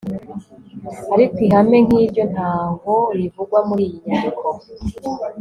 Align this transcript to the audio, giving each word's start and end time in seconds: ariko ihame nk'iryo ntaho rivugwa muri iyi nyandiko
ariko 1.13 1.37
ihame 1.47 1.77
nk'iryo 1.85 2.23
ntaho 2.33 2.93
rivugwa 3.17 3.59
muri 3.67 3.81
iyi 3.87 3.97
nyandiko 4.05 4.47